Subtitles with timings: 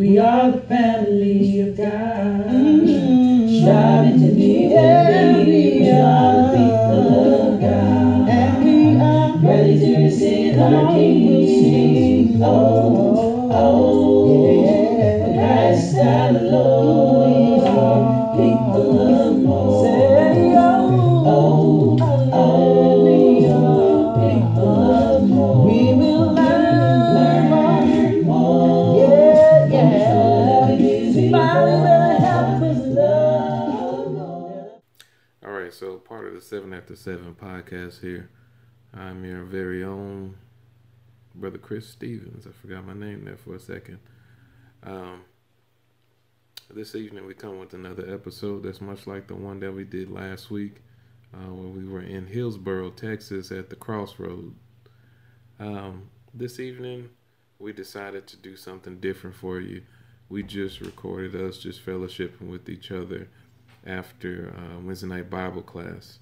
[0.00, 2.48] We are the family of God.
[2.48, 8.28] Striving to be what we are, the people of God.
[8.30, 12.42] And we are Ready to receive our King.
[12.42, 14.09] Oh, oh, oh.
[36.50, 38.28] Seven After Seven podcast here.
[38.92, 40.34] I'm your very own
[41.32, 42.44] brother Chris Stevens.
[42.44, 44.00] I forgot my name there for a second.
[44.82, 45.20] Um,
[46.68, 50.10] this evening we come with another episode that's much like the one that we did
[50.10, 50.82] last week,
[51.32, 54.52] uh, when we were in Hillsboro, Texas, at the Crossroad.
[55.60, 57.10] Um, this evening
[57.60, 59.82] we decided to do something different for you.
[60.28, 63.28] We just recorded us just fellowshipping with each other
[63.86, 66.18] after uh, Wednesday night Bible class.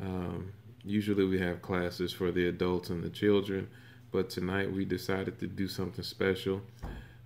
[0.00, 0.52] Um,
[0.84, 3.68] usually we have classes for the adults and the children,
[4.12, 6.62] but tonight we decided to do something special.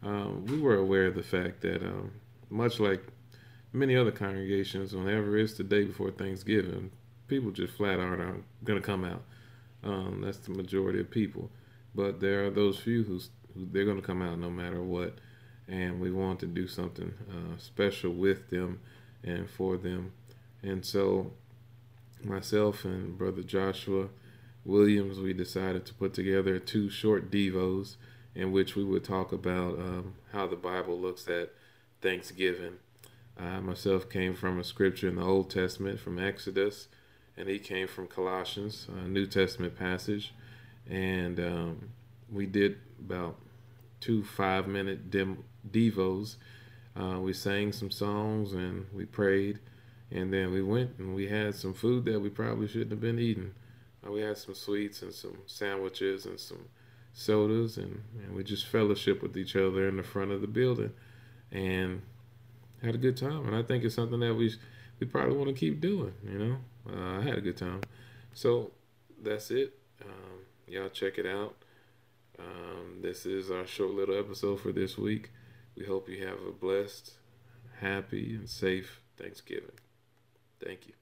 [0.02, 2.12] Um, we were aware of the fact that, um,
[2.48, 3.02] much like
[3.72, 6.90] many other congregations, whenever it's the day before Thanksgiving,
[7.28, 9.22] people just flat out aren't going to come out.
[9.82, 11.50] Um, that's the majority of people.
[11.94, 13.20] But there are those few who
[13.54, 15.18] they're going to come out no matter what.
[15.68, 18.80] And we want to do something uh, special with them
[19.22, 20.12] and for them.
[20.62, 21.32] And so,
[22.24, 24.08] myself and Brother Joshua
[24.64, 27.96] Williams, we decided to put together two short devos
[28.34, 31.52] in which we would talk about um, how the Bible looks at
[32.00, 32.74] Thanksgiving.
[33.38, 36.88] I myself came from a scripture in the Old Testament from Exodus,
[37.36, 40.34] and he came from Colossians, a New Testament passage.
[40.88, 41.90] And um,
[42.30, 43.36] we did about
[44.00, 46.36] two five minute dem- devos.
[46.94, 49.58] Uh, we sang some songs and we prayed,
[50.10, 53.18] and then we went and we had some food that we probably shouldn't have been
[53.18, 53.52] eating.
[54.06, 56.68] Uh, we had some sweets and some sandwiches and some
[57.12, 60.92] sodas, and, and we just fellowship with each other in the front of the building,
[61.52, 62.02] and
[62.82, 63.46] had a good time.
[63.46, 64.52] And I think it's something that we
[64.98, 66.12] we probably want to keep doing.
[66.24, 66.56] You know,
[66.88, 67.80] uh, I had a good time.
[68.34, 68.72] So
[69.22, 69.74] that's it.
[70.02, 71.56] Um, y'all check it out.
[72.38, 75.30] Um, this is our short little episode for this week.
[75.76, 77.12] We hope you have a blessed,
[77.80, 79.72] happy, and safe Thanksgiving.
[80.64, 80.92] Thank you.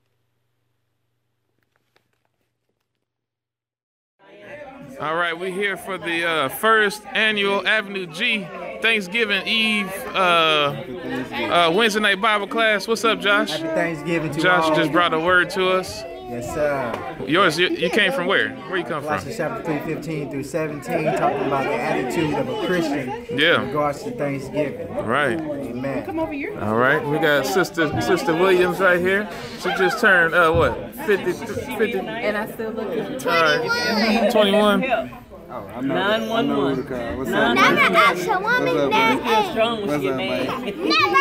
[5.00, 8.46] All right, we're here for the uh, first annual Avenue G
[8.82, 12.88] Thanksgiving Eve uh, uh, Wednesday night Bible class.
[12.88, 13.50] What's up, Josh?
[13.50, 14.74] Happy Thanksgiving to Josh all.
[14.76, 16.02] just brought a word to us.
[16.28, 17.16] Yes, sir.
[17.26, 18.50] Yours, you, you came from where?
[18.54, 19.08] Where you come from?
[19.18, 20.82] Colossians chapter 3, 15 through 17,
[21.16, 23.08] talking about the attitude of a Christian
[23.38, 23.62] Yeah.
[23.62, 24.88] in regards to Thanksgiving.
[24.94, 25.40] Right.
[25.40, 26.18] Amen.
[26.60, 29.26] All right, we got Sister Sister Williams right here.
[29.60, 33.26] She just turned uh what 50, 50 And I still look good.
[33.26, 34.80] all right, 21.
[35.80, 36.84] Nine one one.
[37.30, 40.76] Nine Never ask a woman that Feel strong when she get.
[40.76, 41.16] Never.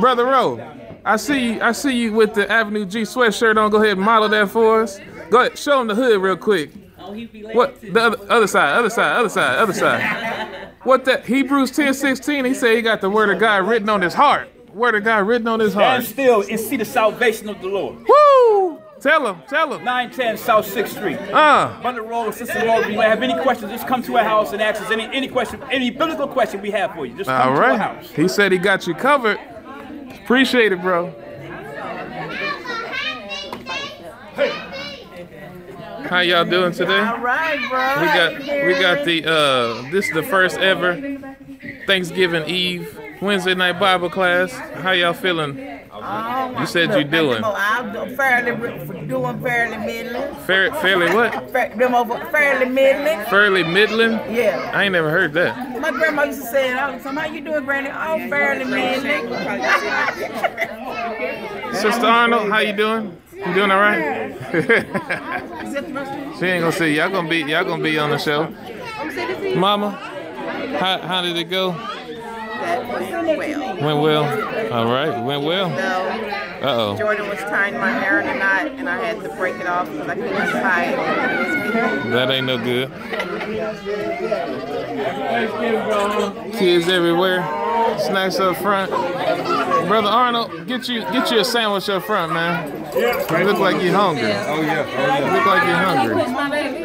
[0.00, 0.56] Brother Rowe,
[1.04, 1.60] I see you.
[1.60, 3.70] I see you with the Avenue G sweatshirt on.
[3.70, 5.00] Go ahead and model that for us.
[5.30, 6.70] Go ahead, show them the hood real quick.
[6.98, 10.68] Oh, he be late What the other, other side, other side, other side, other side.
[10.84, 14.02] What that Hebrews 10, 16, He said he got the word of God written on
[14.02, 14.48] his heart.
[14.72, 16.04] Word of God written on his Stand heart.
[16.04, 18.06] still and see the salvation of the Lord.
[18.06, 18.80] Woo!
[19.00, 19.84] Tell him, tell him.
[19.84, 21.18] 910 South 6th Street.
[21.18, 24.80] Uh, Sister Laura, if you have any questions, just come to our house and ask
[24.80, 27.16] us any any question, any biblical question we have for you.
[27.16, 27.80] Just come all to our right.
[27.80, 28.10] house.
[28.12, 29.40] He said he got you covered.
[30.24, 31.12] Appreciate it, bro.
[36.08, 36.98] How y'all doing today?
[36.98, 38.00] All right, bro.
[38.00, 40.94] We got we got the uh this is the first ever
[41.86, 44.50] Thanksgiving Eve Wednesday night Bible class.
[44.50, 45.56] How y'all feeling?
[45.56, 48.50] You said you doing I'm fairly
[49.06, 50.34] doing fairly middling.
[50.44, 51.52] fair, fairly what?
[51.52, 53.24] Them over fairly middling.
[53.26, 54.12] Fairly middling?
[54.34, 54.72] Yeah.
[54.74, 55.80] I ain't never heard that.
[55.80, 57.16] My grandma used to say it all the time.
[57.16, 57.90] How you doing, Granny?
[57.90, 59.28] Oh, fairly middling.
[61.74, 63.16] Sister Arnold, how you doing?
[63.34, 64.34] You doing all right?
[64.52, 68.48] she ain't gonna see y'all gonna be y'all gonna be on the show.
[69.54, 69.90] Mama,
[70.80, 71.72] how how did it go?
[72.62, 73.76] Well.
[73.80, 74.72] Went well.
[74.72, 75.68] All right, went well.
[75.70, 76.96] So Uh oh.
[76.96, 79.90] Jordan was tying my hair in a knot, and I had to break it off
[79.90, 80.32] because I couldn't
[80.62, 82.10] tie it.
[82.10, 82.90] That ain't no good.
[86.58, 87.42] Kids everywhere.
[87.98, 88.90] Snacks up front.
[88.90, 92.70] Brother Arnold, get you get you a sandwich up front, man.
[92.94, 94.24] You look like you're hungry.
[94.24, 96.16] Oh yeah, oh You look like you're hungry.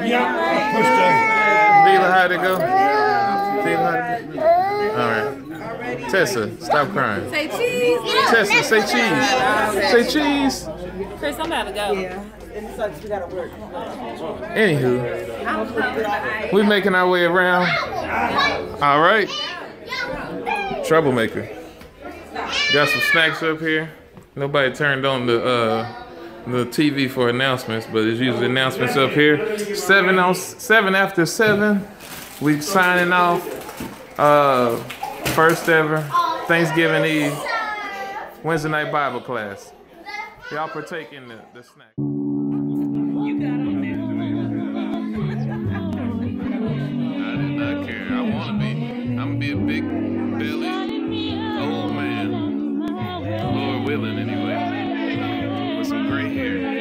[0.10, 0.18] yeah.
[0.18, 1.38] Yeah, push that.
[1.86, 2.58] Dealer, how'd it go?
[3.64, 3.98] Feel how to
[4.28, 4.47] All right.
[6.10, 7.30] Tessa, stop crying.
[7.30, 8.00] Say cheese.
[8.30, 9.30] Tessa, say cheese.
[9.92, 10.68] Say cheese.
[11.20, 11.94] Chris, I'm about to go.
[11.94, 13.52] we gotta work
[14.56, 17.68] Anywho, we making our way around.
[18.82, 19.30] All right.
[20.86, 21.50] Troublemaker.
[22.74, 23.92] Got some snacks up here.
[24.36, 26.04] Nobody turned on the uh,
[26.46, 29.58] the TV for announcements, but there's usually announcements up here.
[29.76, 31.86] Seven on seven after seven.
[32.40, 33.44] We signing off.
[34.20, 34.82] Uh,
[35.38, 36.02] first ever
[36.48, 37.38] Thanksgiving Eve
[38.44, 39.72] Wednesday night Bible class.
[40.52, 41.90] Y'all partake in the, the snack.
[42.00, 42.02] I
[47.38, 48.08] did not care.
[48.10, 48.72] I want to be.
[48.72, 49.84] I'm gonna be a big
[50.40, 50.70] belly
[51.60, 52.80] old man.
[53.54, 55.78] Lord willing, anyway.
[55.78, 56.77] With some gray hair.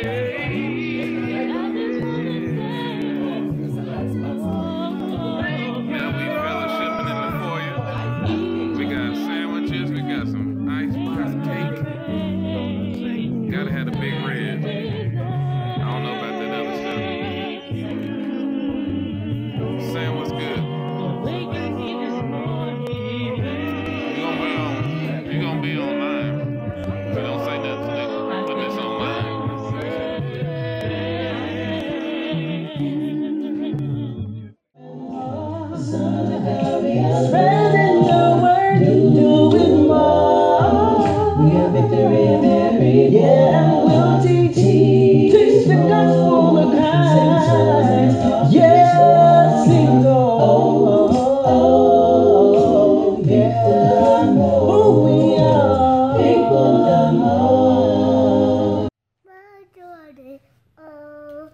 [41.89, 43.85] Victory in every yeah.
[43.85, 48.53] We'll teach, teach the gospel of Christ.
[48.53, 54.27] Yeah, sing oh, oh, oh, yeah.
[54.27, 58.89] Who we are, people of more.
[60.79, 61.51] Oh,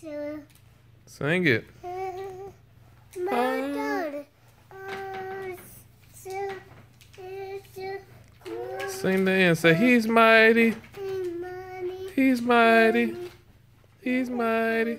[0.00, 0.40] so,
[1.06, 1.64] Sing it.
[3.18, 4.24] my daughter,
[4.72, 5.54] oh,
[6.14, 6.48] so,
[7.74, 7.88] so,
[9.02, 9.58] Sing the end.
[9.58, 10.76] Say, He's mighty.
[11.40, 12.08] money.
[12.14, 13.16] He's mighty.
[14.00, 14.98] He's mighty.